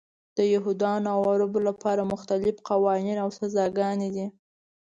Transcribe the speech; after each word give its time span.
د 0.37 0.39
یهودانو 0.53 1.07
او 1.15 1.19
عربو 1.33 1.59
لپاره 1.69 2.09
مختلف 2.13 2.55
قوانین 2.69 3.17
او 3.23 3.29
سزاګانې 3.39 4.09
دي. 4.15 4.27